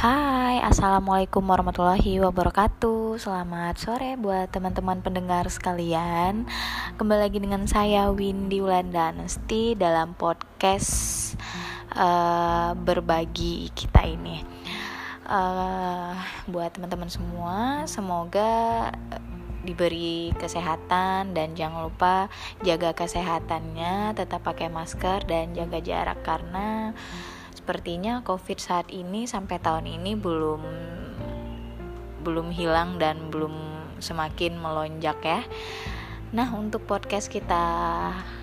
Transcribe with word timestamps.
Hai, 0.00 0.64
Assalamualaikum 0.64 1.44
warahmatullahi 1.44 2.24
wabarakatuh. 2.24 3.20
Selamat 3.20 3.76
sore 3.76 4.16
buat 4.16 4.48
teman-teman 4.48 5.04
pendengar 5.04 5.44
sekalian. 5.52 6.48
Kembali 6.96 7.28
lagi 7.28 7.36
dengan 7.36 7.68
saya 7.68 8.08
Windy 8.08 8.64
Wulandanesti 8.64 9.76
Dalam 9.76 10.16
podcast 10.16 11.36
uh, 11.92 12.72
berbagi 12.80 13.68
kita 13.76 14.08
ini. 14.08 14.40
Uh, 15.28 16.16
Buat 16.48 16.80
teman-teman 16.80 17.12
semua 17.12 17.84
Semoga 17.84 18.88
diberi 19.60 20.32
kesehatan 20.40 21.36
dan 21.36 21.52
jangan 21.52 21.92
lupa 21.92 22.32
jaga 22.64 22.96
kesehatannya 22.96 24.16
tetap 24.16 24.40
pakai 24.48 24.72
masker 24.72 25.28
dan 25.28 25.52
jaga 25.52 25.78
jarak 25.84 26.24
karena 26.24 26.96
sepertinya 27.70 28.26
COVID 28.26 28.58
saat 28.58 28.90
ini 28.90 29.30
sampai 29.30 29.62
tahun 29.62 29.86
ini 29.86 30.18
belum 30.18 30.58
belum 32.26 32.50
hilang 32.50 32.98
dan 32.98 33.30
belum 33.30 33.54
semakin 34.02 34.58
melonjak 34.58 35.14
ya. 35.22 35.46
Nah, 36.34 36.50
untuk 36.50 36.82
podcast 36.82 37.30
kita 37.30 37.62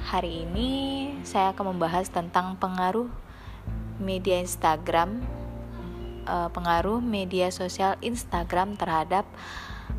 hari 0.07 0.47
ini 0.47 0.71
saya 1.27 1.51
akan 1.51 1.75
membahas 1.75 2.07
tentang 2.07 2.55
pengaruh 2.55 3.11
media 3.99 4.39
Instagram 4.39 5.19
uh, 6.23 6.47
pengaruh 6.47 7.03
media 7.03 7.51
sosial 7.51 7.99
Instagram 7.99 8.79
terhadap 8.79 9.27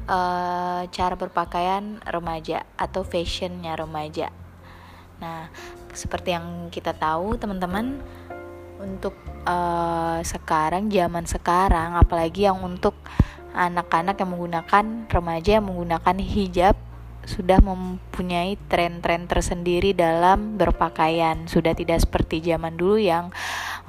uh, 0.08 0.88
cara 0.88 1.14
berpakaian 1.20 2.00
remaja 2.08 2.64
atau 2.80 3.04
fashionnya 3.04 3.76
remaja. 3.76 4.32
Nah, 5.20 5.52
seperti 5.92 6.32
yang 6.32 6.72
kita 6.72 6.96
tahu 6.96 7.36
teman-teman 7.36 8.00
untuk 8.78 9.14
uh, 9.44 10.22
sekarang 10.22 10.90
zaman 10.90 11.26
sekarang 11.26 11.98
apalagi 11.98 12.46
yang 12.46 12.62
untuk 12.62 12.94
anak-anak 13.54 14.18
yang 14.22 14.30
menggunakan 14.30 14.84
remaja 15.10 15.50
yang 15.58 15.66
menggunakan 15.66 16.16
hijab 16.22 16.76
sudah 17.28 17.60
mempunyai 17.60 18.56
tren-tren 18.72 19.28
tersendiri 19.28 19.92
dalam 19.92 20.56
berpakaian. 20.56 21.44
Sudah 21.44 21.76
tidak 21.76 22.00
seperti 22.00 22.40
zaman 22.40 22.80
dulu 22.80 22.96
yang 22.96 23.28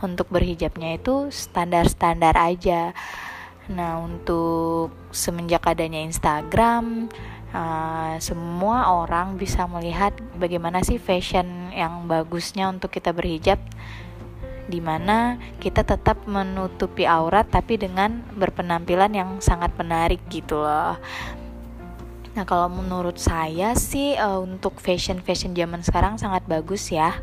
untuk 0.03 0.27
berhijabnya 0.27 0.99
itu 0.99 1.31
standar-standar 1.31 2.35
aja. 2.35 2.91
Nah 3.71 4.03
untuk 4.03 4.91
semenjak 5.15 5.63
adanya 5.71 6.03
Instagram 6.03 7.07
uh, 7.53 8.19
semua 8.19 8.91
orang 8.91 9.39
bisa 9.39 9.69
melihat 9.69 10.11
bagaimana 10.35 10.83
sih 10.83 10.99
fashion 10.99 11.71
yang 11.71 12.09
bagusnya 12.11 12.67
untuk 12.67 12.91
kita 12.91 13.13
berhijab 13.15 13.61
di 14.69 14.79
mana 14.79 15.41
kita 15.57 15.81
tetap 15.81 16.29
menutupi 16.29 17.09
aurat 17.09 17.49
tapi 17.49 17.81
dengan 17.81 18.21
berpenampilan 18.37 19.11
yang 19.11 19.29
sangat 19.41 19.73
menarik 19.75 20.21
gitu 20.29 20.61
loh 20.61 20.95
Nah 22.39 22.45
kalau 22.45 22.69
menurut 22.69 23.17
saya 23.17 23.73
sih 23.75 24.15
uh, 24.15 24.39
untuk 24.39 24.77
fashion 24.79 25.19
fashion 25.19 25.51
zaman 25.51 25.81
sekarang 25.81 26.15
sangat 26.15 26.45
bagus 26.45 26.87
ya 26.93 27.17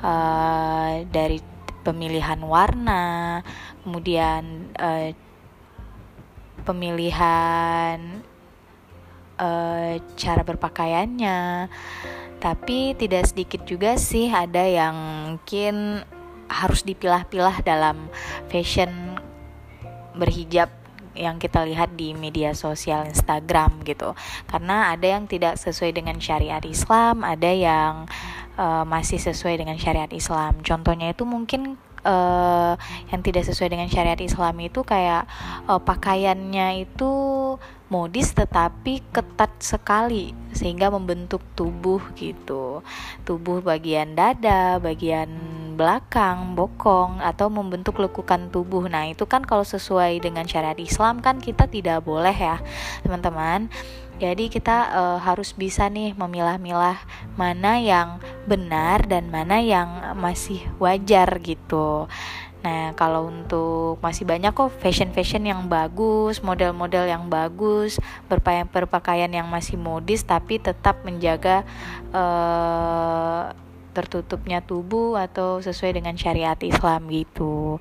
uh, 0.00 1.04
dari 1.06 1.38
pemilihan 1.86 2.40
warna, 2.44 3.40
kemudian 3.84 4.74
uh, 4.76 5.12
pemilihan 6.64 8.20
uh, 9.40 9.94
cara 10.16 10.42
berpakaiannya. 10.44 11.68
Tapi 12.40 12.96
tidak 12.96 13.28
sedikit 13.28 13.62
juga 13.68 14.00
sih 14.00 14.32
ada 14.32 14.64
yang 14.64 14.96
mungkin 15.28 16.00
harus 16.50 16.82
dipilah-pilah 16.82 17.62
dalam 17.62 18.10
fashion 18.50 18.90
berhijab 20.18 20.68
yang 21.14 21.42
kita 21.42 21.66
lihat 21.66 21.94
di 21.94 22.14
media 22.14 22.54
sosial 22.54 23.06
Instagram 23.06 23.82
gitu. 23.86 24.14
Karena 24.46 24.94
ada 24.94 25.06
yang 25.06 25.26
tidak 25.26 25.58
sesuai 25.58 25.94
dengan 25.94 26.18
syariat 26.18 26.62
Islam 26.62 27.22
ada 27.26 27.50
yang 27.50 28.06
uh, 28.58 28.84
masih 28.86 29.18
sesuai 29.18 29.58
dengan 29.60 29.76
syariat 29.78 30.10
Islam. 30.10 30.62
Contohnya 30.62 31.10
itu 31.10 31.26
mungkin 31.26 31.78
uh, 32.04 32.74
yang 33.10 33.20
tidak 33.20 33.44
sesuai 33.48 33.72
dengan 33.72 33.88
syariat 33.88 34.18
Islam 34.20 34.54
itu 34.60 34.80
kayak 34.84 35.28
uh, 35.66 35.80
pakaiannya 35.80 36.86
itu 36.88 37.12
modis 37.90 38.30
tetapi 38.30 39.02
ketat 39.10 39.50
sekali 39.58 40.30
sehingga 40.54 40.94
membentuk 40.94 41.42
tubuh 41.58 41.98
gitu. 42.14 42.86
Tubuh 43.26 43.58
bagian 43.60 44.14
dada 44.14 44.78
bagian 44.78 45.28
belakang 45.74 46.54
bokong 46.54 47.18
atau 47.24 47.50
membentuk 47.50 47.98
lekukan 47.98 48.52
tubuh. 48.52 48.86
Nah 48.86 49.10
itu 49.10 49.26
kan 49.26 49.42
kalau 49.42 49.66
sesuai 49.66 50.22
dengan 50.22 50.46
syariat 50.46 50.78
Islam 50.78 51.18
kan 51.18 51.42
kita 51.42 51.66
tidak 51.66 52.06
boleh 52.06 52.34
ya 52.34 52.62
teman-teman 53.02 53.72
jadi 54.20 54.52
kita 54.52 54.76
uh, 54.92 55.18
harus 55.24 55.56
bisa 55.56 55.88
nih 55.88 56.12
memilah-milah 56.12 57.00
mana 57.40 57.80
yang 57.80 58.20
benar 58.44 59.08
dan 59.08 59.32
mana 59.32 59.64
yang 59.64 59.88
masih 60.20 60.60
wajar 60.76 61.40
gitu 61.40 62.04
Nah, 62.60 62.92
kalau 62.92 63.32
untuk 63.32 63.96
masih 64.04 64.28
banyak 64.28 64.52
kok 64.52 64.68
fashion-fashion 64.84 65.48
yang 65.48 65.64
bagus, 65.64 66.44
model-model 66.44 67.08
yang 67.08 67.24
bagus, 67.32 67.96
berpakaian 68.28 68.68
berpakaian 68.68 69.32
yang 69.32 69.48
masih 69.48 69.80
modis 69.80 70.20
tapi 70.28 70.60
tetap 70.60 71.00
menjaga 71.00 71.64
uh, 72.12 73.56
tertutupnya 73.96 74.60
tubuh 74.60 75.16
atau 75.16 75.64
sesuai 75.64 75.96
dengan 76.04 76.14
syariat 76.20 76.56
Islam 76.60 77.08
gitu. 77.08 77.80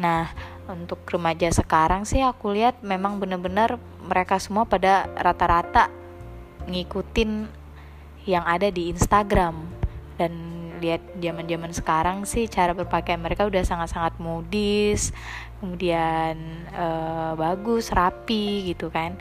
Nah, 0.00 0.32
untuk 0.72 1.04
remaja 1.06 1.52
sekarang 1.52 2.08
sih 2.08 2.24
aku 2.24 2.56
lihat 2.56 2.80
memang 2.80 3.20
benar-benar 3.20 3.76
mereka 4.00 4.40
semua 4.40 4.64
pada 4.64 5.06
rata-rata 5.12 5.92
ngikutin 6.66 7.46
yang 8.24 8.42
ada 8.48 8.72
di 8.72 8.88
Instagram. 8.88 9.68
Dan 10.16 10.32
lihat 10.82 11.02
zaman-zaman 11.22 11.70
sekarang 11.70 12.18
sih 12.26 12.50
cara 12.50 12.74
berpakaian 12.74 13.22
mereka 13.22 13.46
udah 13.46 13.62
sangat-sangat 13.62 14.18
modis 14.18 15.14
kemudian 15.62 16.66
uh, 16.74 17.38
bagus 17.38 17.94
rapi 17.94 18.74
gitu 18.74 18.90
kan 18.90 19.14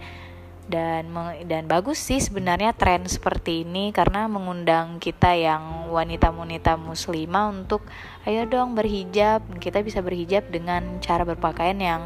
dan 0.71 1.11
dan 1.43 1.67
bagus 1.67 1.99
sih 1.99 2.23
sebenarnya 2.23 2.71
tren 2.71 3.03
seperti 3.03 3.67
ini 3.67 3.91
karena 3.91 4.31
mengundang 4.31 5.03
kita 5.03 5.35
yang 5.35 5.91
wanita-wanita 5.91 6.79
muslimah 6.79 7.51
untuk 7.51 7.83
ayo 8.23 8.47
dong 8.47 8.73
berhijab. 8.79 9.43
Kita 9.59 9.83
bisa 9.83 9.99
berhijab 9.99 10.47
dengan 10.47 11.03
cara 11.03 11.27
berpakaian 11.27 11.75
yang 11.75 12.01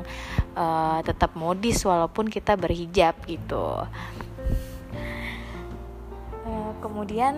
uh, 0.58 1.06
tetap 1.06 1.38
modis 1.38 1.86
walaupun 1.86 2.26
kita 2.26 2.58
berhijab 2.58 3.14
gitu. 3.30 3.86
Uh, 6.42 6.74
kemudian 6.82 7.38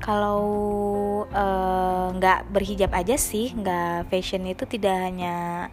kalau 0.00 0.48
eh, 1.28 2.06
nggak 2.16 2.38
uh, 2.40 2.46
berhijab 2.48 2.90
aja 2.96 3.20
sih 3.20 3.52
nggak 3.52 4.08
fashion 4.08 4.48
itu 4.48 4.64
tidak 4.64 4.96
hanya 4.96 5.68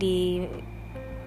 di 0.00 0.48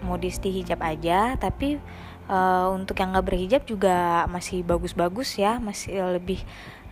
modis 0.04 0.40
di 0.40 0.62
hijab 0.62 0.80
aja 0.80 1.36
tapi 1.36 1.82
uh, 2.30 2.72
untuk 2.72 2.96
yang 3.02 3.12
nggak 3.12 3.28
berhijab 3.28 3.62
juga 3.66 4.24
masih 4.30 4.64
bagus-bagus 4.64 5.36
ya 5.36 5.58
masih 5.58 6.00
lebih 6.16 6.40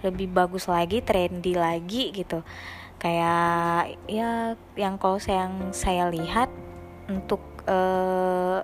lebih 0.06 0.30
bagus 0.30 0.70
lagi 0.70 1.02
trendy 1.02 1.58
lagi 1.58 2.14
gitu. 2.14 2.46
Kayak 2.98 3.98
ya 4.10 4.58
yang 4.74 4.98
kalau 4.98 5.22
saya 5.22 5.50
yang 5.50 5.56
saya 5.74 6.10
lihat 6.10 6.50
untuk 7.10 7.42
uh, 7.70 8.62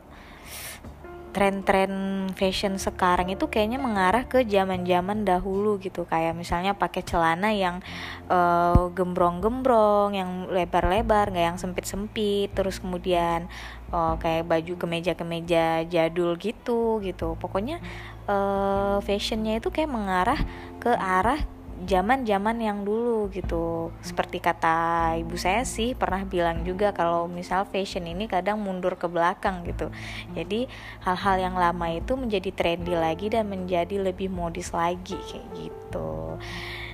tren-tren 1.33 1.91
fashion 2.37 2.77
sekarang 2.77 3.33
itu 3.33 3.49
kayaknya 3.49 3.81
mengarah 3.81 4.29
ke 4.29 4.45
zaman-zaman 4.45 5.25
dahulu 5.25 5.81
gitu. 5.81 6.05
Kayak 6.05 6.37
misalnya 6.37 6.77
pakai 6.77 7.01
celana 7.01 7.49
yang 7.49 7.81
uh, 8.29 8.93
gembrong-gembrong 8.93 10.13
yang 10.13 10.47
lebar-lebar 10.47 11.33
nggak 11.33 11.45
yang 11.49 11.59
sempit-sempit. 11.59 12.53
Terus 12.53 12.77
kemudian 12.77 13.49
uh, 13.89 14.15
kayak 14.21 14.45
baju 14.45 14.73
kemeja-kemeja 14.77 15.89
jadul 15.89 16.37
gitu 16.37 17.01
gitu. 17.01 17.33
Pokoknya 17.41 17.81
uh, 18.29 19.01
fashionnya 19.01 19.57
itu 19.57 19.73
kayak 19.73 19.89
mengarah 19.89 20.39
ke 20.77 20.93
arah 20.93 21.41
zaman-zaman 21.83 22.57
yang 22.61 22.85
dulu 22.85 23.27
gitu. 23.33 23.89
Seperti 24.05 24.39
kata 24.39 25.13
ibu 25.19 25.35
saya 25.35 25.65
sih 25.67 25.97
pernah 25.97 26.23
bilang 26.23 26.61
juga 26.63 26.93
kalau 26.95 27.25
misal 27.27 27.65
fashion 27.67 28.07
ini 28.07 28.29
kadang 28.29 28.61
mundur 28.61 28.95
ke 28.95 29.09
belakang 29.09 29.65
gitu. 29.67 29.89
Jadi 30.37 30.69
hal-hal 31.03 31.35
yang 31.41 31.55
lama 31.57 31.87
itu 31.91 32.13
menjadi 32.15 32.49
trendy 32.53 32.93
lagi 32.93 33.27
dan 33.33 33.49
menjadi 33.49 33.99
lebih 33.99 34.29
modis 34.29 34.71
lagi 34.71 35.17
kayak 35.17 35.47
gitu. 35.57 36.39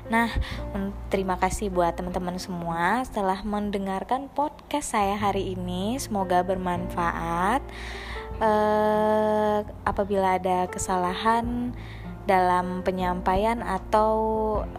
Nah, 0.09 0.33
terima 1.13 1.37
kasih 1.37 1.69
buat 1.69 1.93
teman-teman 1.93 2.41
semua 2.41 3.05
setelah 3.05 3.45
mendengarkan 3.45 4.25
podcast 4.33 4.97
saya 4.97 5.13
hari 5.13 5.53
ini. 5.53 6.01
Semoga 6.01 6.41
bermanfaat. 6.41 7.61
Uh, 8.39 9.67
apabila 9.83 10.39
ada 10.39 10.65
kesalahan 10.71 11.75
dalam 12.29 12.85
penyampaian 12.85 13.65
atau 13.65 14.13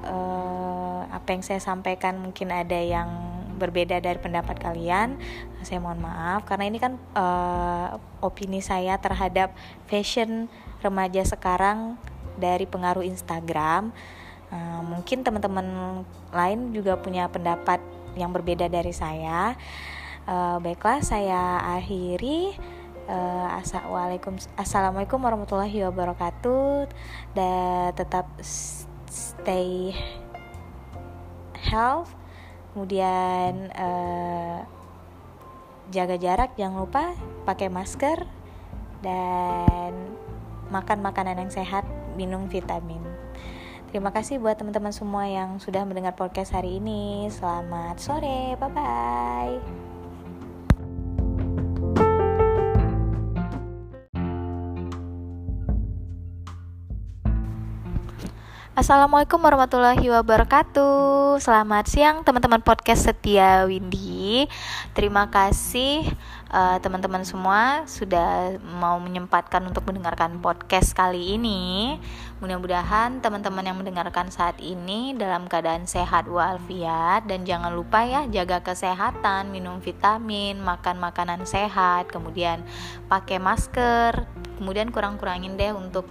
uh, 0.06 1.02
apa 1.11 1.35
yang 1.35 1.43
saya 1.43 1.58
sampaikan 1.58 2.23
mungkin 2.23 2.55
ada 2.55 2.79
yang 2.79 3.11
berbeda 3.58 3.99
dari 3.99 4.17
pendapat 4.17 4.56
kalian 4.62 5.19
saya 5.67 5.82
mohon 5.82 5.99
maaf. 6.00 6.47
Karena 6.47 6.70
ini 6.70 6.79
kan 6.79 6.97
uh, 7.19 7.99
opini 8.23 8.62
saya 8.62 8.97
terhadap 8.97 9.52
fashion 9.91 10.47
remaja 10.81 11.26
sekarang 11.26 11.99
dari 12.38 12.64
pengaruh 12.64 13.05
Instagram. 13.05 13.93
Uh, 14.50 14.82
mungkin 14.87 15.26
teman-teman 15.26 16.02
lain 16.32 16.70
juga 16.73 16.97
punya 16.97 17.29
pendapat 17.29 17.82
yang 18.14 18.32
berbeda 18.32 18.70
dari 18.70 18.94
saya. 18.94 19.58
Uh, 20.25 20.62
baiklah 20.62 21.02
saya 21.02 21.58
akhiri 21.76 22.55
uh, 23.11 23.59
assalamualaikum 24.55 25.19
warahmatullahi 25.19 25.83
wabarakatuh 25.91 26.87
dan 27.35 27.91
tetap 27.99 28.31
stay 29.11 29.91
health 31.59 32.15
kemudian 32.73 33.75
uh, 33.75 34.62
jaga 35.91 36.15
jarak 36.15 36.55
jangan 36.55 36.87
lupa 36.87 37.19
pakai 37.43 37.67
masker 37.67 38.31
dan 39.03 39.93
makan 40.71 41.03
makanan 41.03 41.43
yang 41.43 41.51
sehat 41.51 41.83
minum 42.15 42.47
vitamin 42.47 43.03
Terima 43.91 44.15
kasih 44.15 44.39
buat 44.39 44.55
teman-teman 44.55 44.95
semua 44.95 45.27
yang 45.27 45.59
sudah 45.59 45.83
mendengar 45.83 46.15
podcast 46.15 46.55
hari 46.55 46.79
ini. 46.79 47.27
Selamat 47.27 47.99
sore, 47.99 48.55
bye 48.55 48.71
bye. 48.71 49.80
Assalamualaikum 58.81 59.44
warahmatullahi 59.44 60.09
wabarakatuh. 60.09 61.37
Selamat 61.37 61.85
siang 61.85 62.25
teman-teman 62.25 62.65
podcast 62.65 63.12
setia 63.12 63.69
Windy. 63.69 64.49
Terima 64.97 65.29
kasih 65.29 66.09
uh, 66.49 66.81
teman-teman 66.81 67.21
semua 67.21 67.85
Sudah 67.85 68.56
mau 68.81 68.97
menyempatkan 68.97 69.61
untuk 69.69 69.85
mendengarkan 69.85 70.41
podcast 70.41 70.97
kali 70.97 71.37
ini. 71.37 72.00
Mudah-mudahan 72.41 73.21
teman-teman 73.21 73.69
yang 73.69 73.77
mendengarkan 73.77 74.32
saat 74.32 74.56
ini 74.65 75.12
Dalam 75.12 75.44
keadaan 75.44 75.85
sehat 75.85 76.25
walafiat. 76.25 77.29
Dan 77.29 77.44
jangan 77.44 77.76
lupa 77.76 78.09
ya 78.09 78.25
jaga 78.33 78.65
kesehatan 78.65 79.53
Minum 79.53 79.85
vitamin, 79.85 80.56
makan 80.56 80.97
makanan 81.05 81.44
sehat 81.44 82.09
Kemudian 82.09 82.65
pakai 83.12 83.37
masker. 83.37 84.25
Kemudian 84.56 84.88
kurang-kurangin 84.88 85.61
deh 85.61 85.76
untuk 85.76 86.09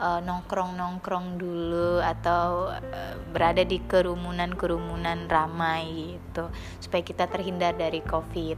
uh, 0.00 0.20
nongkrong-nongkrong 0.24 1.36
dulu 1.36 2.00
atau 2.00 2.72
uh, 2.72 3.14
berada 3.30 3.62
di 3.62 3.78
kerumunan-kerumunan 3.84 5.28
ramai 5.28 6.16
gitu 6.16 6.48
supaya 6.80 7.02
kita 7.04 7.28
terhindar 7.28 7.76
dari 7.76 8.00
covid. 8.00 8.56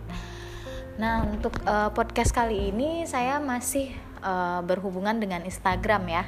Nah 0.96 1.26
untuk 1.26 1.58
uh, 1.66 1.90
podcast 1.90 2.30
kali 2.30 2.70
ini 2.70 3.04
saya 3.04 3.42
masih 3.42 3.92
uh, 4.22 4.62
berhubungan 4.62 5.18
dengan 5.18 5.42
Instagram 5.42 6.02
ya. 6.08 6.24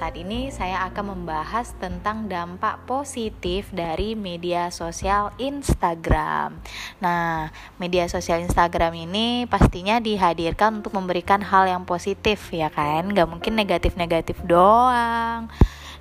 Saat 0.00 0.16
ini 0.16 0.48
saya 0.48 0.88
akan 0.88 1.12
membahas 1.12 1.76
tentang 1.76 2.24
dampak 2.24 2.88
positif 2.88 3.68
dari 3.68 4.16
media 4.16 4.72
sosial 4.72 5.28
Instagram. 5.36 6.56
Nah, 7.04 7.52
media 7.76 8.08
sosial 8.08 8.40
Instagram 8.40 8.96
ini 8.96 9.44
pastinya 9.44 10.00
dihadirkan 10.00 10.80
untuk 10.80 10.96
memberikan 10.96 11.44
hal 11.44 11.68
yang 11.68 11.84
positif 11.84 12.48
ya 12.48 12.72
kan, 12.72 13.12
Gak 13.12 13.28
mungkin 13.28 13.52
negatif-negatif 13.52 14.40
doang. 14.48 15.52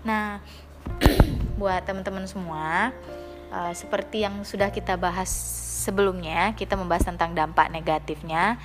Nah, 0.07 0.39
buat 1.59 1.83
teman-teman 1.83 2.23
semua, 2.23 2.95
uh, 3.51 3.73
seperti 3.75 4.23
yang 4.23 4.47
sudah 4.47 4.71
kita 4.71 4.95
bahas 4.95 5.27
sebelumnya, 5.83 6.55
kita 6.55 6.79
membahas 6.79 7.03
tentang 7.03 7.35
dampak 7.35 7.67
negatifnya. 7.67 8.63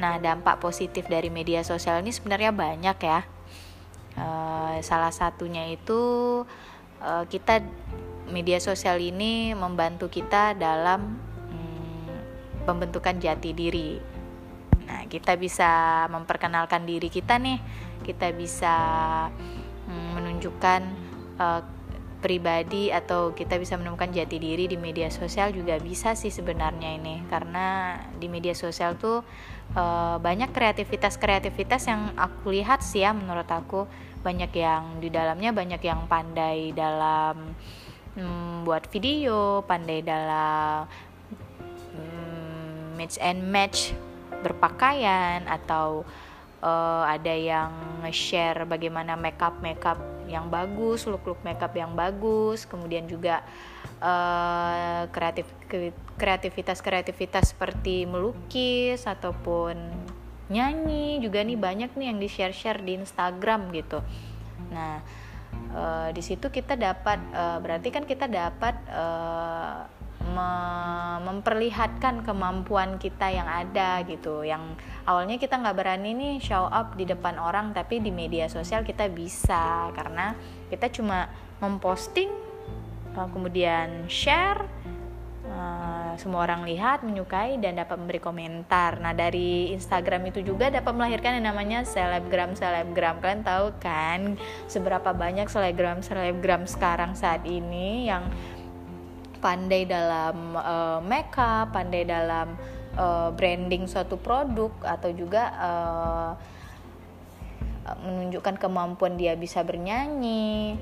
Nah, 0.00 0.16
dampak 0.16 0.56
positif 0.56 1.04
dari 1.04 1.28
media 1.28 1.60
sosial 1.68 2.00
ini 2.00 2.16
sebenarnya 2.16 2.48
banyak 2.48 2.96
ya 2.96 3.39
Uh, 4.18 4.82
salah 4.82 5.14
satunya 5.14 5.70
itu 5.70 6.42
uh, 7.00 7.24
kita 7.30 7.62
media 8.30 8.62
sosial 8.62 8.98
ini 9.02 9.54
membantu 9.54 10.06
kita 10.10 10.54
dalam 10.54 11.18
um, 11.50 12.10
pembentukan 12.66 13.18
jati 13.18 13.50
diri. 13.54 13.98
Nah, 14.86 15.06
kita 15.06 15.38
bisa 15.38 16.04
memperkenalkan 16.10 16.82
diri 16.86 17.06
kita 17.06 17.38
nih, 17.38 17.58
kita 18.02 18.34
bisa 18.34 18.74
um, 19.86 20.18
menunjukkan 20.18 20.80
uh, 21.38 21.62
pribadi 22.20 22.92
atau 22.92 23.32
kita 23.32 23.56
bisa 23.56 23.74
menemukan 23.80 24.12
jati 24.12 24.36
diri 24.36 24.68
di 24.68 24.76
media 24.76 25.08
sosial 25.08 25.50
juga 25.50 25.80
bisa 25.80 26.12
sih 26.12 26.30
sebenarnya 26.30 27.00
ini. 27.00 27.24
Karena 27.26 27.96
di 28.20 28.28
media 28.28 28.52
sosial 28.52 29.00
tuh 29.00 29.24
uh, 29.74 30.16
banyak 30.20 30.52
kreativitas-kreativitas 30.52 31.88
yang 31.88 32.12
aku 32.14 32.52
lihat 32.52 32.84
sih 32.84 33.02
ya 33.02 33.16
menurut 33.16 33.48
aku. 33.48 33.88
Banyak 34.20 34.52
yang 34.52 35.00
di 35.00 35.08
dalamnya 35.08 35.50
banyak 35.56 35.80
yang 35.80 36.04
pandai 36.04 36.76
dalam 36.76 37.56
hmm, 38.14 38.68
buat 38.68 38.84
video, 38.92 39.64
pandai 39.64 40.04
dalam 40.04 40.84
hmm, 41.96 43.00
match 43.00 43.16
and 43.18 43.40
match 43.48 43.96
berpakaian 44.44 45.44
atau 45.48 46.04
uh, 46.64 47.04
ada 47.04 47.32
yang 47.32 47.72
nge-share 48.04 48.64
bagaimana 48.64 49.16
makeup 49.16 49.60
makeup 49.60 50.00
yang 50.30 50.46
bagus, 50.46 51.04
look 51.10 51.26
look 51.26 51.42
makeup 51.42 51.74
yang 51.74 51.98
bagus, 51.98 52.62
kemudian 52.64 53.10
juga 53.10 53.42
uh, 53.98 55.10
kreatif 55.10 55.50
kreativitas 56.14 56.78
kreativitas 56.78 57.50
seperti 57.50 58.06
melukis 58.06 59.04
ataupun 59.04 59.74
nyanyi 60.50 61.22
juga 61.22 61.42
nih 61.42 61.58
banyak 61.58 61.90
nih 61.94 62.06
yang 62.10 62.18
di 62.18 62.28
share 62.30 62.54
share 62.54 62.80
di 62.82 62.98
Instagram 62.98 63.70
gitu. 63.74 63.98
Nah 64.70 65.02
uh, 65.74 66.08
di 66.10 66.22
situ 66.22 66.50
kita 66.50 66.74
dapat 66.74 67.18
uh, 67.34 67.58
berarti 67.62 67.88
kan 67.90 68.06
kita 68.06 68.26
dapat 68.26 68.74
uh, 68.90 69.86
memperlihatkan 71.20 72.24
kemampuan 72.24 72.96
kita 72.96 73.30
yang 73.30 73.48
ada 73.48 74.02
gitu. 74.04 74.42
Yang 74.42 74.76
awalnya 75.04 75.36
kita 75.36 75.60
nggak 75.60 75.76
berani 75.76 76.10
nih 76.16 76.34
show 76.42 76.68
up 76.68 76.96
di 76.96 77.04
depan 77.04 77.38
orang 77.38 77.72
tapi 77.72 78.00
di 78.02 78.12
media 78.12 78.48
sosial 78.50 78.82
kita 78.82 79.08
bisa. 79.08 79.92
Karena 79.94 80.34
kita 80.72 80.88
cuma 80.92 81.28
memposting 81.60 82.32
kemudian 83.10 84.06
share 84.06 84.62
uh, 85.50 86.14
semua 86.14 86.46
orang 86.46 86.62
lihat 86.66 87.02
menyukai 87.02 87.58
dan 87.58 87.78
dapat 87.78 87.98
memberi 87.98 88.20
komentar. 88.22 88.98
Nah 89.02 89.12
dari 89.12 89.74
Instagram 89.74 90.30
itu 90.30 90.40
juga 90.46 90.70
dapat 90.70 90.92
melahirkan 90.94 91.38
yang 91.40 91.50
namanya 91.52 91.82
selebgram 91.82 92.54
selebgram. 92.54 93.18
Kalian 93.18 93.42
tahu 93.42 93.66
kan 93.82 94.38
seberapa 94.70 95.10
banyak 95.10 95.50
selebgram 95.50 96.00
selebgram 96.00 96.64
sekarang 96.64 97.18
saat 97.18 97.42
ini 97.46 98.08
yang 98.08 98.30
pandai 99.40 99.88
dalam 99.88 100.54
uh, 100.54 101.00
makeup, 101.00 101.72
pandai 101.72 102.04
dalam 102.04 102.54
uh, 102.94 103.32
branding 103.34 103.88
suatu 103.88 104.20
produk 104.20 104.70
atau 104.84 105.10
juga 105.10 105.42
uh, 105.56 106.32
menunjukkan 108.04 108.60
kemampuan 108.60 109.16
dia 109.16 109.34
bisa 109.34 109.64
bernyanyi, 109.64 110.78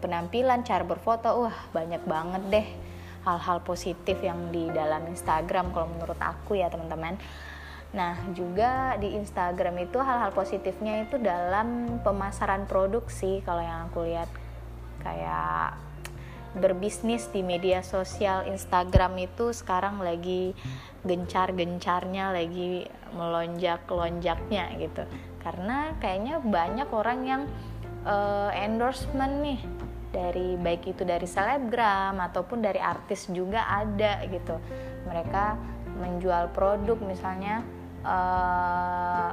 penampilan, 0.00 0.64
cara 0.64 0.82
berfoto, 0.82 1.46
wah 1.46 1.58
banyak 1.70 2.02
banget 2.08 2.42
deh 2.48 2.68
hal-hal 3.28 3.60
positif 3.60 4.16
yang 4.24 4.48
di 4.48 4.72
dalam 4.72 5.04
Instagram 5.12 5.70
kalau 5.76 5.88
menurut 5.92 6.18
aku 6.18 6.56
ya 6.56 6.72
teman-teman. 6.72 7.20
Nah, 7.88 8.20
juga 8.36 9.00
di 9.00 9.16
Instagram 9.16 9.80
itu 9.88 9.96
hal-hal 9.96 10.32
positifnya 10.32 11.08
itu 11.08 11.16
dalam 11.16 12.00
pemasaran 12.04 12.68
produksi 12.68 13.40
kalau 13.44 13.64
yang 13.64 13.88
aku 13.88 14.04
lihat 14.04 14.28
kayak 15.00 15.87
berbisnis 16.58 17.30
di 17.30 17.40
media 17.40 17.80
sosial 17.80 18.44
Instagram 18.50 19.16
itu 19.22 19.54
sekarang 19.54 20.02
lagi 20.02 20.52
gencar-gencarnya 21.06 22.34
lagi 22.34 22.84
melonjak-lonjaknya 23.14 24.64
gitu. 24.82 25.02
Karena 25.40 25.94
kayaknya 26.02 26.42
banyak 26.42 26.88
orang 26.90 27.20
yang 27.24 27.42
uh, 28.04 28.50
endorsement 28.52 29.40
nih 29.40 29.60
dari 30.08 30.56
baik 30.58 30.96
itu 30.96 31.04
dari 31.04 31.28
selebgram 31.28 32.18
ataupun 32.18 32.60
dari 32.60 32.82
artis 32.82 33.30
juga 33.30 33.64
ada 33.70 34.24
gitu. 34.26 34.58
Mereka 35.06 35.44
menjual 35.98 36.52
produk 36.52 36.98
misalnya 37.00 37.62
uh, 38.02 39.30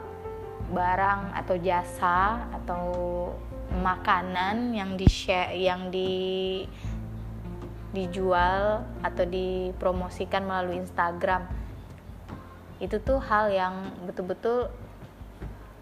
barang 0.66 1.22
atau 1.38 1.56
jasa 1.62 2.50
atau 2.62 2.84
makanan 3.76 4.74
yang 4.74 4.98
di 4.98 5.08
share 5.10 5.54
yang 5.54 5.94
di 5.94 6.64
dijual 7.96 8.84
atau 9.00 9.24
dipromosikan 9.24 10.44
melalui 10.44 10.84
Instagram. 10.84 11.48
Itu 12.84 13.00
tuh 13.00 13.24
hal 13.24 13.50
yang 13.56 13.76
betul-betul 14.04 14.68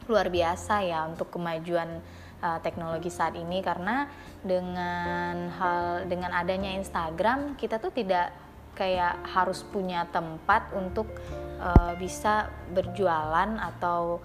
luar 0.05 0.29
biasa 0.29 0.86
ya 0.86 1.10
untuk 1.10 1.34
kemajuan 1.34 1.98
uh, 2.46 2.60
teknologi 2.62 3.10
saat 3.10 3.34
ini. 3.34 3.65
Karena 3.65 4.05
dengan 4.46 5.50
hal 5.58 6.05
dengan 6.05 6.29
adanya 6.38 6.77
Instagram 6.77 7.58
kita 7.58 7.82
tuh 7.82 7.89
tidak 7.89 8.29
kayak 8.77 9.25
harus 9.34 9.65
punya 9.65 10.05
tempat 10.13 10.70
untuk 10.77 11.10
uh, 11.58 11.98
bisa 11.98 12.53
berjualan 12.70 13.50
atau 13.58 14.22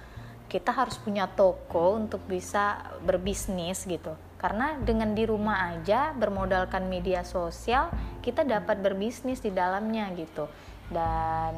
kita 0.49 0.73
harus 0.73 0.97
punya 0.97 1.28
toko 1.28 2.00
untuk 2.00 2.25
bisa 2.25 2.80
berbisnis 3.04 3.85
gitu 3.85 4.27
karena 4.38 4.78
dengan 4.78 5.12
di 5.18 5.26
rumah 5.26 5.75
aja 5.75 6.14
bermodalkan 6.14 6.87
media 6.87 7.26
sosial 7.26 7.90
kita 8.23 8.47
dapat 8.47 8.78
berbisnis 8.78 9.42
di 9.42 9.50
dalamnya 9.50 10.09
gitu. 10.14 10.47
Dan 10.88 11.52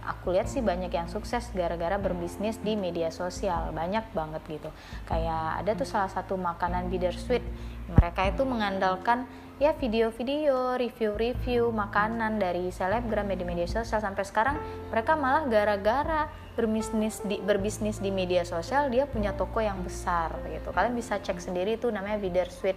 aku 0.00 0.32
lihat 0.32 0.48
sih 0.48 0.64
banyak 0.64 0.88
yang 0.88 1.04
sukses 1.04 1.52
gara-gara 1.52 2.00
berbisnis 2.00 2.56
di 2.56 2.72
media 2.72 3.12
sosial. 3.12 3.68
Banyak 3.68 4.16
banget 4.16 4.40
gitu. 4.48 4.70
Kayak 5.04 5.60
ada 5.60 5.70
tuh 5.76 5.84
salah 5.84 6.08
satu 6.08 6.40
makanan 6.40 6.88
bittersweet 6.88 7.44
mereka 7.92 8.32
itu 8.32 8.48
mengandalkan 8.48 9.28
ya 9.60 9.76
video-video 9.76 10.80
review-review 10.80 11.68
makanan 11.68 12.40
dari 12.40 12.72
selebgram 12.72 13.28
di 13.28 13.44
media 13.44 13.68
sosial. 13.68 14.00
Sampai 14.00 14.24
sekarang 14.24 14.56
mereka 14.88 15.20
malah 15.20 15.44
gara-gara 15.44 16.32
berbisnis 16.52 17.24
di 17.24 17.40
berbisnis 17.40 17.96
di 17.96 18.12
media 18.12 18.44
sosial 18.44 18.92
dia 18.92 19.08
punya 19.08 19.32
toko 19.32 19.60
yang 19.60 19.80
besar 19.80 20.36
gitu. 20.52 20.68
Kalian 20.72 20.92
bisa 20.92 21.16
cek 21.16 21.40
sendiri 21.40 21.80
itu 21.80 21.88
namanya 21.88 22.20
bittersweet 22.20 22.76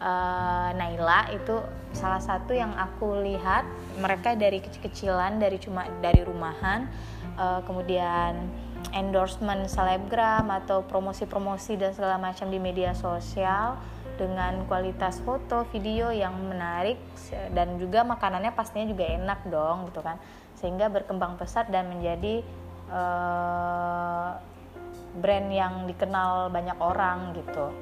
uh, 0.00 0.70
Naila 0.76 1.32
itu 1.32 1.56
salah 1.96 2.20
satu 2.20 2.52
yang 2.52 2.72
aku 2.76 3.24
lihat 3.24 3.64
mereka 3.98 4.36
dari 4.36 4.60
kecil-kecilan 4.60 5.40
dari 5.40 5.56
cuma 5.56 5.88
dari 6.04 6.20
rumahan 6.22 6.86
uh, 7.40 7.60
kemudian 7.64 8.48
endorsement 8.94 9.66
selebgram 9.66 10.48
atau 10.48 10.86
promosi-promosi 10.86 11.76
dan 11.76 11.92
segala 11.92 12.16
macam 12.16 12.46
di 12.48 12.62
media 12.62 12.94
sosial 12.94 13.76
dengan 14.18 14.66
kualitas 14.66 15.22
foto, 15.22 15.62
video 15.70 16.10
yang 16.10 16.34
menarik 16.50 16.98
dan 17.54 17.78
juga 17.78 18.02
makanannya 18.02 18.50
pastinya 18.50 18.90
juga 18.90 19.06
enak 19.06 19.46
dong 19.46 19.86
gitu 19.90 20.02
kan. 20.02 20.18
Sehingga 20.58 20.90
berkembang 20.90 21.38
pesat 21.38 21.70
dan 21.70 21.86
menjadi 21.86 22.42
uh, 22.92 24.30
brand 25.18 25.48
yang 25.50 25.84
dikenal 25.88 26.52
banyak 26.52 26.78
orang 26.78 27.34
gitu. 27.36 27.72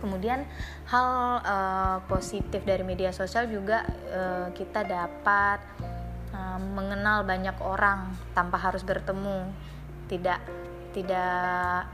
Kemudian 0.00 0.48
hal 0.88 1.08
uh, 1.44 1.98
positif 2.08 2.64
dari 2.64 2.80
media 2.80 3.12
sosial 3.12 3.44
juga 3.52 3.84
uh, 4.08 4.48
kita 4.56 4.80
dapat 4.88 5.60
uh, 6.32 6.60
mengenal 6.72 7.28
banyak 7.28 7.56
orang 7.60 8.08
tanpa 8.32 8.56
harus 8.56 8.80
bertemu. 8.80 9.52
Tidak 10.08 10.40
tidak 10.90 11.86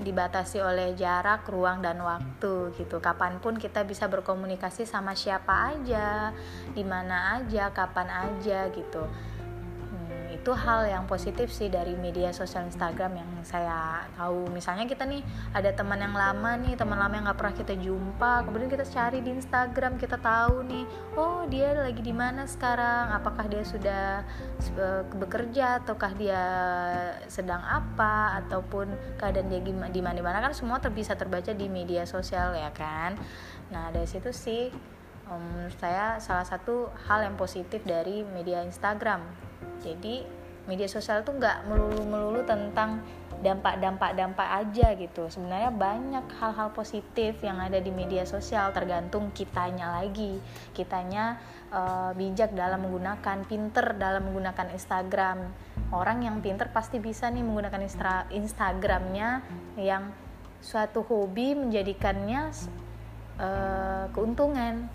dibatasi 0.00 0.62
oleh 0.62 0.94
jarak, 0.94 1.48
ruang 1.48 1.80
dan 1.80 1.98
waktu 2.04 2.76
gitu. 2.76 3.00
Kapan 3.00 3.40
pun 3.40 3.56
kita 3.56 3.82
bisa 3.82 4.06
berkomunikasi 4.06 4.84
sama 4.84 5.16
siapa 5.16 5.74
aja, 5.74 6.30
di 6.72 6.84
mana 6.84 7.40
aja, 7.40 7.72
kapan 7.72 8.08
aja 8.12 8.68
gitu 8.70 9.08
itu 10.44 10.52
hal 10.52 10.84
yang 10.84 11.08
positif 11.08 11.48
sih 11.48 11.72
dari 11.72 11.96
media 11.96 12.28
sosial 12.28 12.68
Instagram 12.68 13.16
yang 13.16 13.30
saya 13.40 14.04
tahu. 14.12 14.52
Misalnya 14.52 14.84
kita 14.84 15.08
nih 15.08 15.24
ada 15.56 15.72
teman 15.72 15.96
yang 15.96 16.12
lama 16.12 16.60
nih 16.60 16.76
teman 16.76 17.00
lama 17.00 17.16
yang 17.16 17.24
nggak 17.24 17.40
pernah 17.40 17.56
kita 17.56 17.74
jumpa 17.80 18.44
kemudian 18.44 18.68
kita 18.68 18.84
cari 18.84 19.24
di 19.24 19.32
Instagram 19.32 19.96
kita 19.96 20.20
tahu 20.20 20.68
nih 20.68 20.84
oh 21.16 21.48
dia 21.48 21.72
lagi 21.72 22.04
di 22.04 22.12
mana 22.12 22.44
sekarang? 22.44 23.16
Apakah 23.16 23.48
dia 23.48 23.64
sudah 23.64 24.20
uh, 24.76 25.08
bekerja 25.16 25.80
ataukah 25.80 26.12
dia 26.12 26.44
sedang 27.32 27.64
apa? 27.64 28.44
Ataupun 28.44 28.92
keadaan 29.16 29.48
dia 29.48 29.64
di 29.88 30.00
mana-mana? 30.04 30.44
Kan 30.44 30.52
semua 30.52 30.76
ter 30.76 30.92
bisa 30.92 31.16
terbaca 31.16 31.56
di 31.56 31.72
media 31.72 32.04
sosial 32.04 32.52
ya 32.52 32.68
kan? 32.68 33.16
Nah 33.72 33.88
dari 33.96 34.04
situ 34.04 34.28
sih 34.28 34.68
um, 35.32 35.72
saya 35.80 36.20
salah 36.20 36.44
satu 36.44 36.92
hal 37.08 37.24
yang 37.24 37.36
positif 37.40 37.80
dari 37.88 38.20
media 38.28 38.60
Instagram 38.60 39.43
jadi 39.82 40.24
media 40.64 40.88
sosial 40.88 41.20
tuh 41.24 41.36
nggak 41.36 41.68
melulu-melulu 41.68 42.40
tentang 42.48 43.04
dampak-dampak-dampak 43.44 44.48
aja 44.64 44.96
gitu. 44.96 45.28
Sebenarnya 45.28 45.68
banyak 45.68 46.24
hal-hal 46.40 46.72
positif 46.72 47.36
yang 47.44 47.60
ada 47.60 47.76
di 47.76 47.92
media 47.92 48.24
sosial 48.24 48.72
tergantung 48.72 49.28
kitanya 49.36 50.00
lagi. 50.00 50.40
Kitanya 50.72 51.36
uh, 51.68 52.16
bijak 52.16 52.56
dalam 52.56 52.88
menggunakan 52.88 53.44
pinter 53.44 54.00
dalam 54.00 54.32
menggunakan 54.32 54.72
Instagram. 54.72 55.52
Orang 55.92 56.24
yang 56.24 56.40
pinter 56.40 56.72
pasti 56.72 56.96
bisa 56.96 57.28
nih 57.28 57.44
menggunakan 57.44 57.80
instra 57.84 58.24
Instagramnya 58.32 59.44
yang 59.76 60.08
suatu 60.64 61.04
hobi 61.04 61.52
menjadikannya 61.52 62.48
uh, 63.36 64.08
keuntungan 64.16 64.88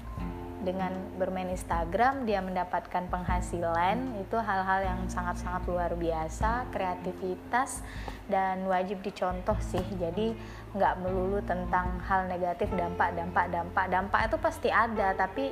dengan 0.60 0.92
bermain 1.16 1.48
Instagram 1.48 2.28
dia 2.28 2.44
mendapatkan 2.44 3.08
penghasilan. 3.08 4.20
Itu 4.20 4.40
hal-hal 4.40 4.84
yang 4.84 5.00
sangat-sangat 5.08 5.68
luar 5.68 5.96
biasa 5.96 6.68
kreativitas 6.72 7.84
dan 8.28 8.68
wajib 8.68 9.00
dicontoh 9.00 9.56
sih. 9.64 9.84
Jadi 9.96 10.36
nggak 10.76 10.94
melulu 11.02 11.40
tentang 11.48 12.00
hal 12.06 12.28
negatif 12.28 12.68
dampak 12.76 13.16
dampak 13.16 13.46
dampak. 13.50 13.86
Dampak 13.88 14.22
itu 14.28 14.38
pasti 14.38 14.70
ada 14.70 15.16
tapi 15.16 15.52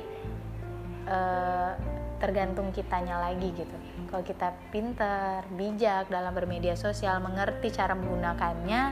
eh, 1.08 1.72
tergantung 2.18 2.74
kitanya 2.74 3.22
lagi 3.22 3.54
gitu. 3.54 3.76
Kalau 4.10 4.24
kita 4.26 4.52
pinter 4.74 5.46
bijak 5.54 6.10
dalam 6.10 6.34
bermedia 6.34 6.74
sosial 6.74 7.22
mengerti 7.22 7.70
cara 7.70 7.94
menggunakannya 7.94 8.82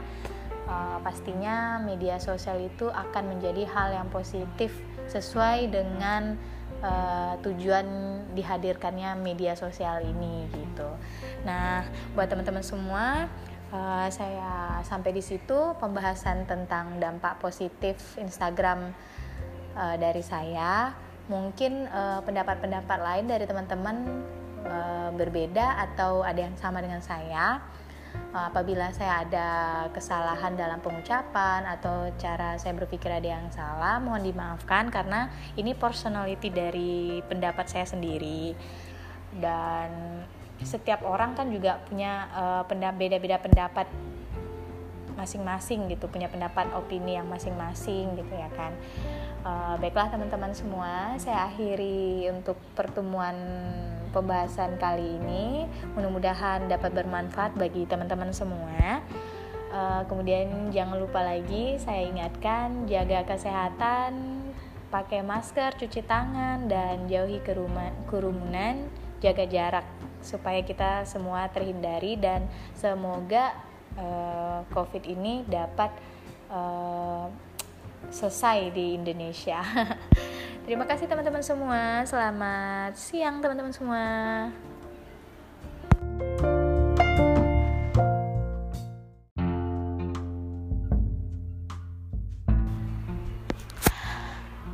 uh, 0.67 0.99
pastinya 1.03 1.81
media 1.83 2.19
sosial 2.23 2.61
itu 2.63 2.91
akan 2.91 3.37
menjadi 3.37 3.67
hal 3.71 3.89
yang 4.03 4.09
positif 4.11 4.75
sesuai 5.11 5.71
dengan 5.71 6.35
uh, 6.83 7.35
tujuan 7.43 7.87
dihadirkannya 8.35 9.17
media 9.19 9.55
sosial 9.57 10.03
ini 10.03 10.47
gitu. 10.53 10.89
Nah, 11.47 11.87
buat 12.13 12.29
teman-teman 12.29 12.65
semua, 12.65 13.31
uh, 13.73 14.09
saya 14.11 14.81
sampai 14.85 15.15
di 15.15 15.23
situ 15.23 15.75
pembahasan 15.79 16.45
tentang 16.45 16.99
dampak 17.01 17.39
positif 17.41 18.19
Instagram 18.19 18.93
uh, 19.79 19.97
dari 19.97 20.23
saya. 20.23 20.93
Mungkin 21.27 21.91
pendapat-pendapat 22.23 22.99
lain 23.03 23.27
dari 23.27 23.51
teman-teman 23.51 23.99
uh, 24.63 25.11
berbeda 25.11 25.75
atau 25.91 26.23
ada 26.23 26.47
yang 26.47 26.55
sama 26.55 26.79
dengan 26.79 27.03
saya 27.03 27.59
apabila 28.37 28.93
saya 28.93 29.25
ada 29.25 29.49
kesalahan 29.97 30.53
dalam 30.53 30.79
pengucapan 30.85 31.65
atau 31.65 32.13
cara 32.21 32.61
saya 32.61 32.77
berpikir 32.77 33.09
ada 33.09 33.41
yang 33.41 33.49
salah 33.49 33.97
mohon 33.97 34.21
dimaafkan 34.21 34.93
karena 34.93 35.33
ini 35.57 35.73
personality 35.73 36.53
dari 36.53 37.25
pendapat 37.25 37.65
saya 37.65 37.89
sendiri. 37.89 38.53
Dan 39.33 40.21
setiap 40.61 41.05
orang 41.05 41.37
kan 41.37 41.49
juga 41.49 41.81
punya 41.89 42.29
uh, 42.33 42.63
beda-beda 42.69 43.41
pendapat 43.41 43.89
masing-masing 45.17 45.89
gitu 45.89 46.13
punya 46.13 46.29
pendapat 46.29 46.69
opini 46.77 47.17
yang 47.17 47.25
masing-masing 47.27 48.21
gitu 48.21 48.35
ya 48.37 48.53
kan. 48.53 48.77
Uh, 49.41 49.75
baiklah 49.81 50.13
teman-teman 50.13 50.53
semua 50.53 51.17
saya 51.17 51.49
akhiri 51.49 52.29
untuk 52.29 52.61
pertemuan 52.77 53.35
pembahasan 54.17 54.81
kali 54.81 55.21
ini. 55.21 55.69
Mudah-mudahan 55.93 56.65
dapat 56.73 56.97
bermanfaat 56.97 57.53
bagi 57.61 57.85
teman-teman 57.85 58.33
semua. 58.33 59.05
Uh, 59.69 60.01
kemudian 60.09 60.73
jangan 60.73 60.97
lupa 60.97 61.21
lagi 61.21 61.77
saya 61.77 62.09
ingatkan 62.09 62.89
jaga 62.89 63.29
kesehatan, 63.29 64.41
pakai 64.89 65.21
masker, 65.21 65.77
cuci 65.77 66.01
tangan 66.09 66.65
dan 66.65 67.05
jauhi 67.05 67.45
kerumunan, 68.09 68.89
jaga 69.21 69.45
jarak 69.45 69.85
supaya 70.25 70.65
kita 70.65 71.05
semua 71.05 71.53
terhindari 71.53 72.17
dan 72.17 72.49
semoga 72.73 73.53
uh, 74.01 74.65
COVID 74.73 75.05
ini 75.05 75.45
dapat 75.45 75.93
uh, 76.49 77.29
selesai 78.09 78.73
di 78.73 78.97
Indonesia. 78.97 79.61
Terima 80.67 80.83
kasih 80.83 81.07
teman-teman 81.07 81.47
semua. 81.47 82.03
Selamat 82.11 82.99
siang 82.99 83.39
teman-teman 83.39 83.71
semua. 83.71 84.03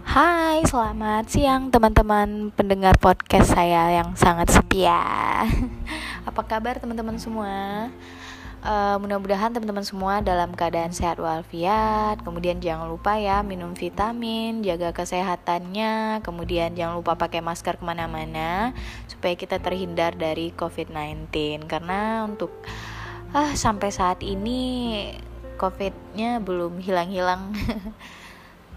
Hai, 0.01 0.65
selamat 0.65 1.29
siang 1.29 1.69
teman-teman 1.69 2.49
pendengar 2.57 2.97
podcast 2.97 3.53
saya 3.53 3.93
yang 3.93 4.17
sangat 4.17 4.49
setia. 4.49 4.97
Apa 6.33 6.41
kabar 6.49 6.81
teman-teman 6.81 7.21
semua? 7.21 7.93
Uh, 8.63 8.95
mudah-mudahan 9.03 9.51
teman-teman 9.51 9.83
semua 9.83 10.23
dalam 10.23 10.55
keadaan 10.55 10.95
sehat 10.95 11.19
walafiat. 11.19 12.23
Kemudian 12.23 12.63
jangan 12.63 12.87
lupa 12.87 13.19
ya 13.19 13.43
minum 13.43 13.75
vitamin, 13.75 14.63
jaga 14.63 14.95
kesehatannya. 14.95 16.23
Kemudian 16.23 16.79
jangan 16.79 16.95
lupa 17.03 17.19
pakai 17.19 17.43
masker 17.43 17.83
ke 17.83 17.85
mana-mana 17.85 18.71
supaya 19.11 19.35
kita 19.35 19.59
terhindar 19.59 20.15
dari 20.15 20.55
COVID-19. 20.55 21.67
Karena 21.67 22.23
untuk 22.23 22.55
ah 23.35 23.51
sampai 23.59 23.91
saat 23.91 24.23
ini 24.23 25.11
COVID-nya 25.59 26.39
belum 26.39 26.79
hilang-hilang. 26.79 27.51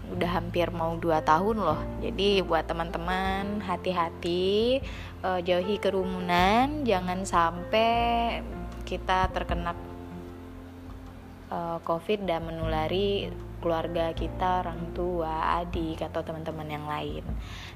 udah 0.06 0.38
hampir 0.38 0.70
mau 0.70 0.94
2 0.94 1.18
tahun 1.26 1.56
loh 1.58 1.82
jadi 1.98 2.46
buat 2.46 2.70
teman-teman 2.70 3.58
hati-hati 3.58 4.78
uh, 5.26 5.42
jauhi 5.42 5.82
kerumunan 5.82 6.86
jangan 6.86 7.26
sampai 7.26 8.38
kita 8.86 9.26
terkena 9.34 9.74
uh, 11.50 11.82
covid 11.82 12.22
dan 12.22 12.46
menulari 12.46 13.30
keluarga 13.66 14.12
kita, 14.14 14.62
orang 14.62 14.94
tua, 14.94 15.58
adik, 15.58 15.98
atau 15.98 16.22
teman-teman 16.22 16.68
yang 16.70 16.86
lain. 16.86 17.24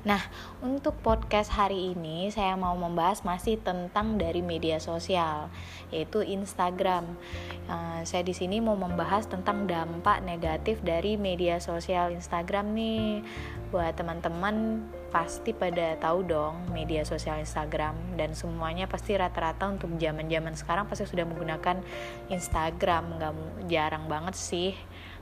Nah, 0.07 0.23
untuk 0.63 0.95
podcast 1.03 1.51
hari 1.51 1.97
ini 1.97 2.31
saya 2.31 2.55
mau 2.55 2.77
membahas 2.79 3.27
masih 3.27 3.59
tentang 3.59 4.15
dari 4.15 4.45
media 4.45 4.79
sosial, 4.79 5.51
yaitu 5.91 6.23
Instagram. 6.23 7.19
Uh, 7.67 8.07
saya 8.07 8.23
di 8.23 8.37
sini 8.37 8.63
mau 8.63 8.79
membahas 8.79 9.27
tentang 9.27 9.67
dampak 9.67 10.23
negatif 10.23 10.79
dari 10.85 11.19
media 11.19 11.59
sosial 11.59 12.15
Instagram 12.15 12.71
nih. 12.77 13.27
Buat 13.75 13.99
teman-teman 13.99 14.87
pasti 15.11 15.51
pada 15.51 15.99
tahu 15.99 16.23
dong 16.23 16.71
media 16.71 17.03
sosial 17.03 17.43
Instagram 17.43 18.15
dan 18.15 18.33
semuanya 18.33 18.87
pasti 18.87 19.19
rata-rata 19.19 19.67
untuk 19.67 19.91
zaman-zaman 19.99 20.55
sekarang 20.55 20.87
pasti 20.87 21.07
sudah 21.11 21.27
menggunakan 21.27 21.83
Instagram. 22.31 23.19
Nggak 23.19 23.35
jarang 23.67 24.07
banget 24.07 24.35
sih 24.39 24.73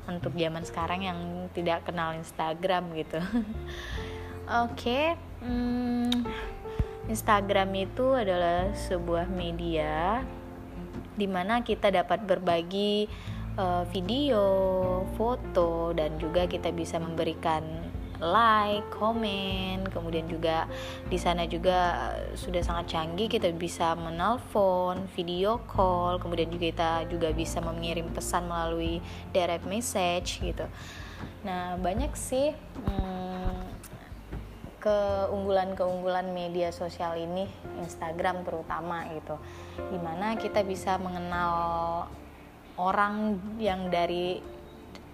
untuk 0.04 0.36
zaman 0.36 0.64
sekarang 0.64 1.00
yang 1.04 1.18
tidak 1.56 1.88
kenal 1.88 2.12
Instagram 2.12 2.92
gitu. 2.96 3.20
Oke 4.64 4.76
okay, 4.76 5.04
hmm, 5.44 6.24
Instagram 7.08 7.68
itu 7.76 8.16
adalah 8.16 8.72
sebuah 8.76 9.28
media 9.28 10.24
di 11.18 11.26
mana 11.26 11.64
kita 11.66 11.90
dapat 11.90 12.22
berbagi 12.24 13.08
uh, 13.58 13.84
video, 13.90 14.44
foto, 15.18 15.90
dan 15.92 16.14
juga 16.16 16.46
kita 16.46 16.70
bisa 16.70 17.02
memberikan 17.02 17.87
like, 18.18 18.86
komen, 18.98 19.86
kemudian 19.94 20.26
juga 20.26 20.66
di 21.06 21.18
sana 21.18 21.46
juga 21.46 22.10
sudah 22.34 22.62
sangat 22.62 22.90
canggih 22.90 23.30
kita 23.30 23.50
bisa 23.54 23.94
menelpon, 23.94 25.06
video 25.14 25.62
call, 25.70 26.18
kemudian 26.18 26.50
juga 26.50 26.66
kita 26.70 26.90
juga 27.06 27.28
bisa 27.30 27.62
mengirim 27.62 28.10
pesan 28.10 28.50
melalui 28.50 28.98
direct 29.30 29.66
message 29.66 30.42
gitu. 30.42 30.66
Nah 31.46 31.78
banyak 31.78 32.10
sih 32.18 32.50
hmm, 32.54 33.58
keunggulan-keunggulan 34.82 36.30
media 36.34 36.74
sosial 36.74 37.18
ini, 37.18 37.46
Instagram 37.82 38.42
terutama 38.42 39.06
gitu, 39.14 39.38
di 39.90 39.98
mana 39.98 40.34
kita 40.34 40.66
bisa 40.66 40.98
mengenal 40.98 41.54
orang 42.78 43.38
yang 43.58 43.90
dari 43.90 44.38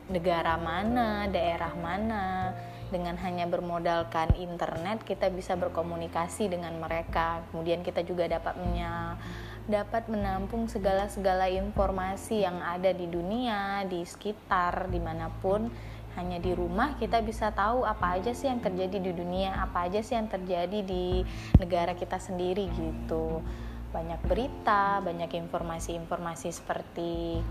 negara 0.04 0.60
mana, 0.60 1.24
daerah 1.32 1.72
mana, 1.80 2.52
dengan 2.94 3.18
hanya 3.18 3.50
bermodalkan 3.50 4.38
internet 4.38 5.02
kita 5.02 5.26
bisa 5.34 5.58
berkomunikasi 5.58 6.46
dengan 6.46 6.78
mereka. 6.78 7.42
Kemudian 7.50 7.82
kita 7.82 8.06
juga 8.06 8.30
dapat 8.30 8.54
menya, 8.62 9.18
dapat 9.66 10.06
menampung 10.06 10.70
segala-segala 10.70 11.50
informasi 11.50 12.46
yang 12.46 12.62
ada 12.62 12.94
di 12.94 13.10
dunia 13.10 13.82
di 13.90 14.06
sekitar 14.06 14.86
di 14.94 15.02
mana 15.02 15.26
pun. 15.42 15.66
Hanya 16.14 16.38
di 16.38 16.54
rumah 16.54 16.94
kita 16.94 17.18
bisa 17.26 17.50
tahu 17.50 17.82
apa 17.82 18.14
aja 18.14 18.30
sih 18.30 18.46
yang 18.46 18.62
terjadi 18.62 19.02
di 19.02 19.10
dunia 19.10 19.58
apa 19.58 19.90
aja 19.90 19.98
sih 19.98 20.14
yang 20.14 20.30
terjadi 20.30 20.86
di 20.86 21.26
negara 21.58 21.98
kita 21.98 22.22
sendiri 22.22 22.70
gitu. 22.70 23.42
Banyak 23.90 24.22
berita 24.22 25.02
banyak 25.02 25.34
informasi-informasi 25.34 26.54
seperti 26.54 27.42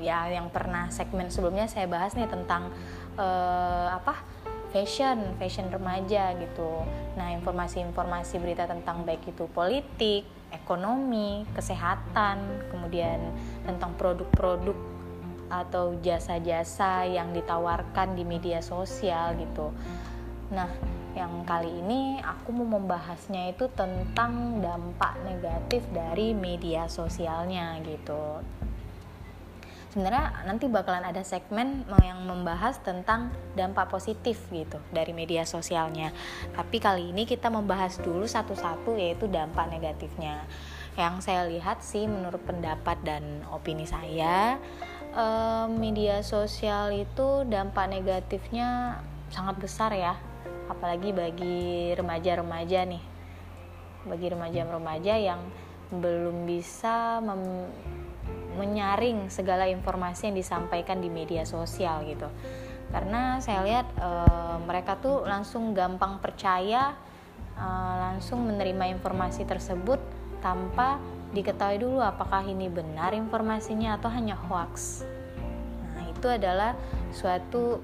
ya 0.00 0.28
yang 0.32 0.48
pernah 0.48 0.88
segmen 0.88 1.28
sebelumnya 1.28 1.68
saya 1.68 1.84
bahas 1.88 2.16
nih 2.16 2.26
tentang 2.26 2.72
uh, 3.20 3.88
apa 3.92 4.39
fashion, 4.70 5.34
fashion 5.36 5.68
remaja 5.70 6.34
gitu. 6.38 6.86
Nah, 7.18 7.34
informasi-informasi 7.34 8.38
berita 8.42 8.64
tentang 8.66 9.02
baik 9.02 9.30
itu 9.30 9.46
politik, 9.50 10.24
ekonomi, 10.50 11.46
kesehatan, 11.54 12.70
kemudian 12.70 13.20
tentang 13.66 13.94
produk-produk 13.98 14.78
atau 15.50 15.98
jasa-jasa 15.98 17.10
yang 17.10 17.34
ditawarkan 17.34 18.14
di 18.14 18.22
media 18.22 18.62
sosial 18.62 19.34
gitu. 19.38 19.74
Nah, 20.54 20.70
yang 21.18 21.42
kali 21.42 21.82
ini 21.82 22.22
aku 22.22 22.54
mau 22.54 22.78
membahasnya 22.78 23.50
itu 23.50 23.66
tentang 23.74 24.62
dampak 24.62 25.18
negatif 25.26 25.82
dari 25.90 26.30
media 26.38 26.86
sosialnya 26.86 27.82
gitu 27.82 28.38
sebenarnya 29.90 30.46
nanti 30.46 30.70
bakalan 30.70 31.02
ada 31.02 31.26
segmen 31.26 31.82
yang 31.98 32.22
membahas 32.22 32.78
tentang 32.80 33.34
dampak 33.58 33.90
positif 33.90 34.38
gitu 34.54 34.78
dari 34.94 35.10
media 35.10 35.42
sosialnya. 35.42 36.14
Tapi 36.54 36.78
kali 36.78 37.10
ini 37.10 37.26
kita 37.26 37.50
membahas 37.50 37.98
dulu 37.98 38.24
satu-satu 38.24 38.94
yaitu 38.94 39.26
dampak 39.26 39.66
negatifnya. 39.66 40.46
Yang 40.94 41.26
saya 41.26 41.42
lihat 41.50 41.82
sih 41.82 42.06
menurut 42.06 42.42
pendapat 42.46 43.02
dan 43.02 43.42
opini 43.50 43.86
saya 43.86 44.58
eh, 45.10 45.66
media 45.66 46.22
sosial 46.22 46.94
itu 46.94 47.42
dampak 47.50 47.90
negatifnya 47.90 49.02
sangat 49.34 49.58
besar 49.58 49.90
ya. 49.90 50.14
Apalagi 50.70 51.10
bagi 51.10 51.90
remaja-remaja 51.98 52.86
nih. 52.86 53.02
Bagi 54.06 54.26
remaja-remaja 54.30 55.14
yang 55.18 55.42
belum 55.90 56.46
bisa 56.46 57.18
menyaring 58.60 59.32
segala 59.32 59.64
informasi 59.64 60.28
yang 60.28 60.36
disampaikan 60.36 61.00
di 61.00 61.08
media 61.08 61.48
sosial 61.48 62.04
gitu. 62.04 62.28
Karena 62.92 63.40
saya 63.40 63.64
lihat 63.64 63.86
e, 63.96 64.10
mereka 64.68 65.00
tuh 65.00 65.24
langsung 65.24 65.72
gampang 65.72 66.20
percaya 66.20 66.92
e, 67.56 67.66
langsung 68.04 68.44
menerima 68.44 68.92
informasi 69.00 69.48
tersebut 69.48 69.98
tanpa 70.44 71.00
diketahui 71.30 71.78
dulu 71.80 72.02
apakah 72.02 72.42
ini 72.44 72.66
benar 72.68 73.16
informasinya 73.16 73.96
atau 73.96 74.10
hanya 74.12 74.36
hoax. 74.36 75.06
Nah 75.96 76.04
itu 76.10 76.26
adalah 76.26 76.74
suatu 77.14 77.80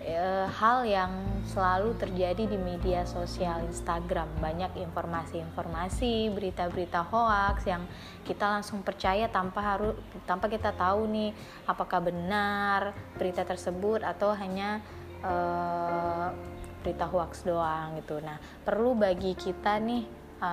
e, 0.00 0.48
hal 0.48 0.88
yang 0.88 1.12
selalu 1.44 1.92
terjadi 2.00 2.48
di 2.48 2.56
media 2.56 3.04
sosial 3.04 3.64
Instagram. 3.68 4.28
Banyak 4.40 4.76
informasi-informasi 4.80 6.32
berita-berita 6.32 7.04
hoax 7.04 7.68
yang 7.68 7.84
kita 8.24 8.48
langsung 8.48 8.80
percaya 8.80 9.28
tanpa 9.28 9.76
harus 9.76 9.94
tanpa 10.24 10.48
kita 10.48 10.72
tahu 10.72 11.04
nih 11.08 11.30
apakah 11.68 12.00
benar 12.00 12.96
berita 13.20 13.44
tersebut 13.44 14.00
atau 14.00 14.32
hanya 14.32 14.80
e, 15.20 15.34
berita 16.80 17.04
hoax 17.04 17.44
doang 17.44 18.00
gitu. 18.00 18.18
Nah 18.24 18.40
perlu 18.64 18.96
bagi 18.96 19.36
kita 19.36 19.76
nih 19.78 20.04
e, 20.40 20.50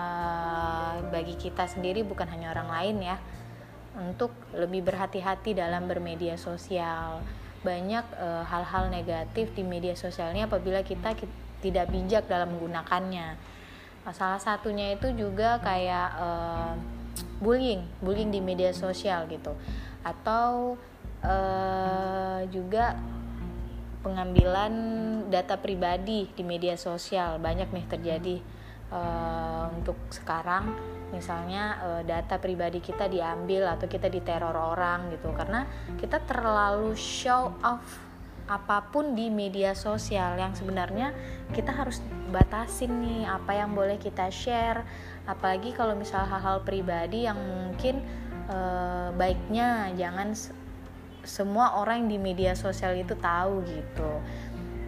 bagi 1.07 1.35
kita 1.39 1.65
sendiri 1.71 2.03
bukan 2.03 2.27
hanya 2.27 2.51
orang 2.51 2.69
lain 2.69 2.97
ya 3.15 3.17
untuk 3.97 4.29
lebih 4.53 4.85
berhati-hati 4.85 5.57
dalam 5.57 5.89
bermedia 5.89 6.37
sosial 6.37 7.25
banyak 7.65 8.05
eh, 8.17 8.43
hal-hal 8.45 8.89
uh, 8.89 8.93
negatif 8.93 9.53
di 9.53 9.63
media 9.65 9.93
sosialnya 9.97 10.45
apabila 10.45 10.81
kita, 10.85 11.13
tidak 11.61 11.89
bijak 11.89 12.29
dalam 12.29 12.53
menggunakannya. 12.53 13.37
Salah 14.07 14.39
satunya 14.39 14.95
itu 14.95 15.11
juga 15.11 15.59
kayak 15.59 16.09
uh, 16.15 16.73
bullying, 17.43 17.83
bullying 17.99 18.31
di 18.31 18.39
media 18.39 18.71
sosial 18.71 19.27
gitu, 19.27 19.51
atau 19.99 20.79
uh, 21.25 22.39
juga 22.47 22.95
pengambilan 23.99 24.71
data 25.27 25.59
pribadi 25.59 26.31
di 26.31 26.43
media 26.47 26.79
sosial. 26.79 27.35
Banyak 27.35 27.67
nih 27.75 27.85
terjadi 27.91 28.35
uh, 28.95 29.67
untuk 29.75 29.99
sekarang 30.07 30.71
misalnya 31.11 31.79
uh, 31.81 32.01
data 32.03 32.37
pribadi 32.37 32.83
kita 32.83 33.07
diambil 33.07 33.67
atau 33.77 33.87
kita 33.87 34.11
diteror 34.11 34.53
orang 34.53 35.11
gitu. 35.13 35.31
Karena 35.31 35.63
kita 35.99 36.23
terlalu 36.23 36.93
show 36.97 37.53
off 37.63 38.07
apa 38.47 38.79
pun 38.95 39.11
di 39.11 39.27
media 39.27 39.75
sosial 39.75 40.39
yang 40.39 40.55
sebenarnya 40.55 41.11
kita 41.51 41.75
harus 41.75 41.99
batasin 42.31 42.95
nih 43.03 43.27
apa 43.27 43.51
yang 43.55 43.75
boleh 43.75 43.99
kita 43.99 44.31
share. 44.31 44.87
Apalagi 45.27 45.75
kalau 45.75 45.95
misal 45.99 46.23
hal-hal 46.23 46.63
pribadi 46.63 47.27
yang 47.27 47.35
mungkin 47.35 47.99
uh, 48.47 49.11
baiknya 49.11 49.91
jangan 49.99 50.31
semua 51.27 51.75
orang 51.83 52.07
di 52.07 52.15
media 52.15 52.55
sosial 52.55 52.95
itu 52.95 53.11
tahu 53.19 53.59
gitu 53.67 54.11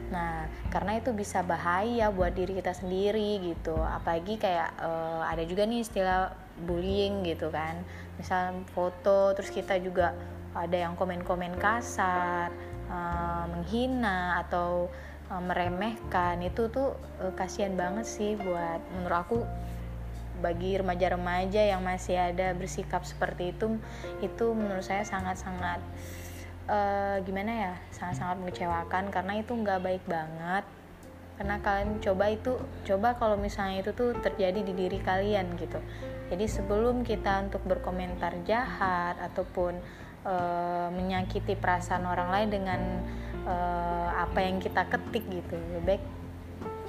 Nah, 0.10 0.50
karena 0.74 0.98
itu 0.98 1.14
bisa 1.14 1.46
bahaya 1.46 2.10
buat 2.10 2.34
diri 2.34 2.58
kita 2.58 2.74
sendiri 2.74 3.42
gitu. 3.54 3.78
Apalagi 3.78 4.42
kayak 4.42 4.74
uh, 4.82 5.22
ada 5.26 5.46
juga 5.46 5.70
nih 5.70 5.86
istilah 5.86 6.34
bullying 6.66 7.26
gitu 7.26 7.54
kan. 7.54 7.82
Misal 8.18 8.66
foto 8.74 9.38
terus 9.38 9.54
kita 9.54 9.78
juga 9.78 10.18
ada 10.58 10.74
yang 10.76 10.98
komen-komen 10.98 11.62
kasar, 11.62 12.50
uh, 12.90 13.46
menghina 13.54 14.42
atau 14.46 14.90
uh, 15.30 15.42
meremehkan. 15.42 16.42
Itu 16.42 16.74
tuh 16.74 16.98
uh, 17.22 17.34
kasihan 17.38 17.78
banget 17.78 18.10
sih 18.10 18.34
buat 18.34 18.82
menurut 18.98 19.20
aku 19.22 19.40
bagi 20.40 20.80
remaja-remaja 20.80 21.68
yang 21.68 21.84
masih 21.84 22.16
ada 22.16 22.56
bersikap 22.56 23.04
seperti 23.04 23.52
itu 23.52 23.76
itu 24.24 24.46
menurut 24.56 24.88
saya 24.88 25.04
sangat-sangat 25.04 25.84
uh, 26.70 27.18
gimana 27.26 27.52
ya 27.52 27.74
sangat-sangat 27.90 28.38
mengecewakan 28.46 29.10
karena 29.10 29.34
itu 29.42 29.52
nggak 29.58 29.82
baik 29.82 30.04
banget. 30.06 30.66
Karena 31.40 31.56
kalian 31.64 32.04
coba 32.04 32.26
itu 32.30 32.52
coba 32.84 33.16
kalau 33.16 33.40
misalnya 33.40 33.82
itu 33.82 33.96
tuh 33.96 34.12
terjadi 34.22 34.60
di 34.62 34.74
diri 34.76 35.00
kalian 35.02 35.56
gitu. 35.58 35.80
Jadi 36.30 36.46
sebelum 36.46 37.02
kita 37.02 37.50
untuk 37.50 37.64
berkomentar 37.66 38.36
jahat 38.44 39.18
ataupun 39.18 39.80
uh, 40.28 40.92
menyakiti 40.92 41.56
perasaan 41.56 42.06
orang 42.06 42.30
lain 42.30 42.50
dengan 42.52 42.82
uh, 43.48 44.10
apa 44.20 44.40
yang 44.44 44.60
kita 44.60 44.84
ketik 44.92 45.24
gitu 45.32 45.56
baik 45.88 46.04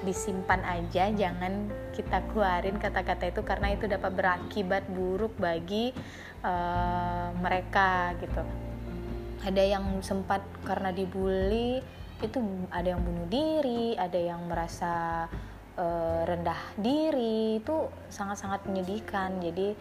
disimpan 0.00 0.64
aja 0.64 1.12
jangan 1.12 1.68
kita 1.92 2.24
keluarin 2.32 2.80
kata-kata 2.80 3.28
itu 3.28 3.44
karena 3.44 3.76
itu 3.76 3.84
dapat 3.84 4.12
berakibat 4.16 4.88
buruk 4.88 5.36
bagi 5.36 5.92
uh, 6.40 7.36
mereka 7.36 8.16
gitu 8.16 8.40
ada 9.44 9.62
yang 9.64 10.04
sempat 10.04 10.44
karena 10.68 10.92
dibully 10.92 11.80
itu 12.20 12.38
ada 12.68 12.92
yang 12.92 13.00
bunuh 13.00 13.26
diri 13.32 13.96
ada 13.96 14.16
yang 14.20 14.44
merasa 14.44 15.24
uh, 15.80 16.22
rendah 16.28 16.60
diri 16.76 17.60
itu 17.60 17.88
sangat-sangat 18.12 18.68
menyedihkan 18.68 19.40
jadi 19.40 19.72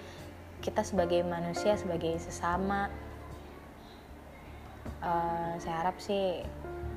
kita 0.63 0.83
sebagai 0.83 1.23
manusia 1.27 1.75
sebagai 1.75 2.15
sesama 2.19 2.87
uh, 5.03 5.53
saya 5.59 5.75
harap 5.83 5.99
sih 5.99 6.43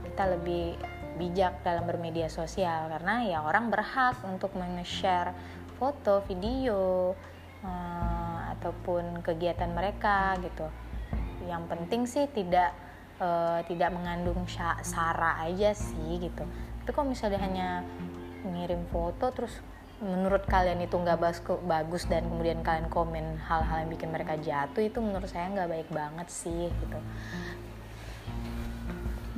kita 0.07 0.38
lebih 0.38 0.79
bijak 1.18 1.61
dalam 1.66 1.85
bermedia 1.85 2.31
sosial 2.31 2.88
karena 2.88 3.27
ya 3.27 3.38
orang 3.44 3.68
berhak 3.68 4.16
untuk 4.25 4.55
men-share 4.57 5.35
foto, 5.83 6.22
video 6.31 7.12
uh, 7.66 8.40
ataupun 8.55 9.18
kegiatan 9.27 9.66
mereka 9.75 10.38
gitu. 10.38 10.70
Yang 11.46 11.62
penting 11.70 12.02
sih 12.07 12.24
tidak 12.31 12.70
uh, 13.22 13.61
tidak 13.66 13.90
mengandung 13.94 14.46
sara 14.83 15.42
aja 15.46 15.74
sih 15.74 16.18
gitu. 16.18 16.44
Tapi 16.83 16.90
kalau 16.90 17.09
misalnya 17.11 17.40
hanya 17.42 17.68
ngirim 18.42 18.83
foto 18.90 19.31
terus 19.31 19.62
menurut 20.02 20.42
kalian 20.50 20.83
itu 20.83 20.98
nggak 20.98 21.22
bagus 21.62 22.11
dan 22.11 22.26
kemudian 22.26 22.59
kalian 22.66 22.90
komen 22.90 23.38
hal-hal 23.46 23.87
yang 23.87 23.90
bikin 23.94 24.11
mereka 24.11 24.35
jatuh 24.35 24.83
itu 24.83 24.98
menurut 24.98 25.31
saya 25.31 25.46
nggak 25.55 25.70
baik 25.70 25.88
banget 25.94 26.26
sih 26.26 26.66
gitu. 26.66 26.98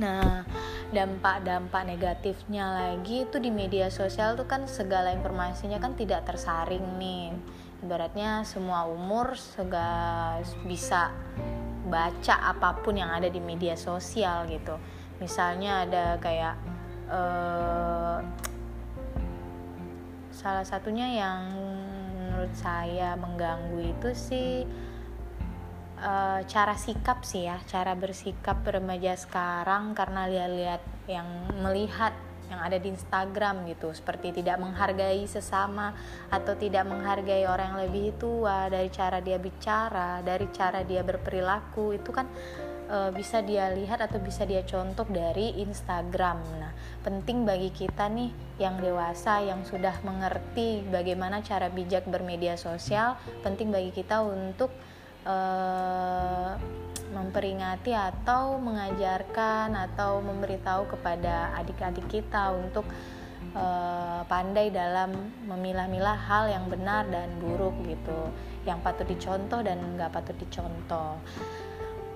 Nah 0.01 0.41
dampak-dampak 0.89 1.85
negatifnya 1.85 2.65
lagi 2.65 3.29
itu 3.29 3.37
di 3.37 3.53
media 3.53 3.93
sosial 3.93 4.33
tuh 4.33 4.49
kan 4.49 4.65
segala 4.65 5.13
informasinya 5.13 5.77
kan 5.77 5.93
tidak 5.93 6.25
tersaring 6.25 6.97
nih. 6.97 7.29
Ibaratnya 7.85 8.41
semua 8.41 8.89
umur 8.89 9.37
segala 9.37 10.41
bisa 10.65 11.13
baca 11.85 12.35
apa 12.51 12.81
pun 12.81 12.97
yang 12.97 13.13
ada 13.13 13.29
di 13.29 13.39
media 13.39 13.77
sosial 13.77 14.49
gitu. 14.49 14.75
Misalnya 15.21 15.85
ada 15.87 16.05
kayak 16.19 16.55
uh, 17.09 18.19
salah 20.35 20.65
satunya 20.67 21.07
yang 21.15 21.55
menurut 22.19 22.51
saya 22.53 23.15
mengganggu 23.15 23.95
itu 23.95 24.09
sih 24.11 24.67
uh, 26.01 26.43
cara 26.43 26.75
sikap 26.75 27.23
sih 27.23 27.47
ya 27.47 27.57
cara 27.65 27.95
bersikap 27.95 28.59
remaja 28.65 29.15
sekarang 29.15 29.95
karena 29.95 30.27
lihat-lihat 30.27 30.83
yang 31.07 31.27
melihat 31.63 32.11
yang 32.55 32.63
ada 32.63 32.79
di 32.79 32.89
Instagram 32.95 33.67
gitu. 33.67 33.91
Seperti 33.91 34.31
tidak 34.39 34.63
menghargai 34.63 35.27
sesama 35.27 35.91
atau 36.31 36.55
tidak 36.55 36.87
menghargai 36.87 37.43
orang 37.45 37.75
yang 37.75 37.79
lebih 37.91 38.15
tua. 38.15 38.71
Dari 38.71 38.87
cara 38.87 39.19
dia 39.19 39.35
bicara 39.35 40.23
dari 40.23 40.47
cara 40.55 40.81
dia 40.87 41.03
berperilaku 41.03 41.95
itu 41.99 42.09
kan 42.15 42.25
e, 42.87 42.97
bisa 43.11 43.43
dia 43.43 43.69
lihat 43.73 43.99
atau 44.01 44.17
bisa 44.21 44.47
dia 44.47 44.63
contoh 44.63 45.05
dari 45.09 45.59
Instagram. 45.61 46.39
Nah 46.57 46.71
penting 47.03 47.43
bagi 47.43 47.69
kita 47.69 48.07
nih 48.09 48.31
yang 48.57 48.79
dewasa 48.79 49.43
yang 49.43 49.61
sudah 49.67 49.99
mengerti 50.01 50.81
bagaimana 50.87 51.43
cara 51.43 51.67
bijak 51.69 52.07
bermedia 52.07 52.55
sosial 52.55 53.19
penting 53.43 53.69
bagi 53.69 53.91
kita 53.91 54.23
untuk 54.23 54.71
e, 55.25 55.37
memperingati 57.15 57.91
atau 57.91 58.61
mengajarkan 58.61 59.73
atau 59.75 60.23
memberitahu 60.23 60.87
kepada 60.93 61.55
adik-adik 61.57 62.05
kita 62.07 62.51
untuk 62.51 62.83
uh, 63.55 64.21
pandai 64.27 64.69
dalam 64.69 65.15
memilah-milah 65.47 66.17
hal 66.27 66.51
yang 66.51 66.65
benar 66.67 67.07
dan 67.07 67.31
buruk 67.39 67.73
gitu 67.87 68.31
yang 68.67 68.83
patut 68.83 69.07
dicontoh 69.07 69.63
dan 69.63 69.79
nggak 69.95 70.11
patut 70.11 70.35
dicontoh. 70.35 71.15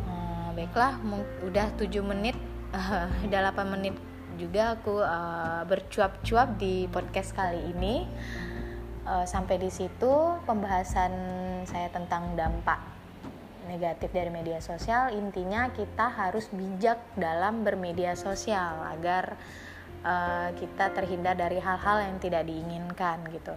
Uh, 0.04 0.50
baiklah 0.54 1.00
udah 1.48 1.68
7 1.80 1.88
menit 2.04 2.36
uh, 2.76 3.08
udah 3.28 3.40
8 3.56 3.76
menit 3.76 3.96
juga 4.40 4.80
aku 4.80 5.04
uh, 5.04 5.64
bercuap-cuap 5.68 6.60
di 6.60 6.88
podcast 6.92 7.32
kali 7.36 7.60
ini. 7.72 8.08
Uh, 9.10 9.26
sampai 9.26 9.58
di 9.58 9.74
situ 9.74 10.38
pembahasan 10.46 11.12
saya 11.66 11.90
tentang 11.90 12.38
dampak 12.38 12.99
negatif 13.70 14.10
dari 14.10 14.34
media 14.34 14.58
sosial 14.58 15.14
intinya 15.14 15.70
kita 15.70 16.10
harus 16.10 16.50
bijak 16.50 16.98
dalam 17.14 17.62
bermedia 17.62 18.18
sosial 18.18 18.82
agar 18.90 19.38
uh, 20.02 20.50
kita 20.58 20.90
terhindar 20.98 21.38
dari 21.38 21.62
hal-hal 21.62 22.10
yang 22.10 22.18
tidak 22.18 22.50
diinginkan 22.50 23.22
gitu. 23.30 23.54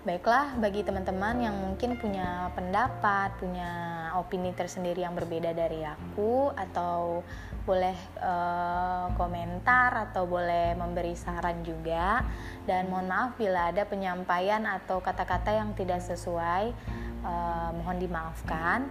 Baiklah 0.00 0.56
bagi 0.56 0.80
teman-teman 0.80 1.44
yang 1.44 1.52
mungkin 1.60 2.00
punya 2.00 2.48
pendapat 2.56 3.36
punya 3.36 3.68
opini 4.16 4.48
tersendiri 4.56 5.04
yang 5.04 5.12
berbeda 5.12 5.52
dari 5.52 5.84
aku 5.84 6.48
atau 6.56 7.20
boleh 7.68 7.92
uh, 8.16 9.12
komentar 9.20 10.08
atau 10.08 10.24
boleh 10.24 10.72
memberi 10.72 11.12
saran 11.12 11.60
juga 11.60 12.24
dan 12.64 12.88
mohon 12.88 13.12
maaf 13.12 13.36
bila 13.36 13.68
ada 13.68 13.84
penyampaian 13.84 14.64
atau 14.64 15.04
kata-kata 15.04 15.52
yang 15.52 15.76
tidak 15.76 16.00
sesuai 16.00 16.72
uh, 17.24 17.70
mohon 17.74 17.96
dimaafkan. 17.98 18.86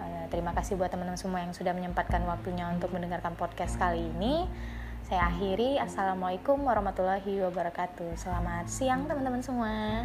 Uh, 0.00 0.24
terima 0.28 0.50
kasih 0.52 0.74
buat 0.74 0.90
teman-teman 0.90 1.20
semua 1.20 1.40
yang 1.42 1.54
sudah 1.54 1.72
menyempatkan 1.72 2.22
waktunya 2.26 2.66
untuk 2.70 2.90
mendengarkan 2.90 3.38
podcast 3.38 3.78
kali 3.78 4.10
ini. 4.14 4.44
Saya 5.04 5.28
akhiri. 5.28 5.76
Assalamualaikum 5.78 6.64
warahmatullahi 6.64 7.44
wabarakatuh. 7.44 8.16
Selamat 8.16 8.66
siang 8.66 9.04
teman-teman 9.04 9.44
semua 9.44 10.02